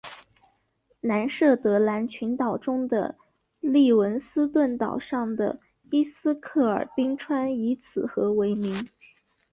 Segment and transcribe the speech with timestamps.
[1.01, 3.15] 南设得兰群岛中的
[3.59, 5.59] 利文斯顿岛上的
[5.91, 8.89] 伊斯克尔冰川以此河为名。